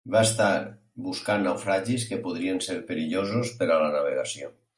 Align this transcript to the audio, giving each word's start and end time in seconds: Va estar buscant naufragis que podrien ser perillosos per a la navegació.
Va 0.13 0.21
estar 0.27 0.45
buscant 1.07 1.45
naufragis 1.47 2.07
que 2.13 2.19
podrien 2.25 2.63
ser 2.69 2.79
perillosos 2.89 3.53
per 3.61 3.69
a 3.69 3.79
la 3.85 3.93
navegació. 3.99 4.53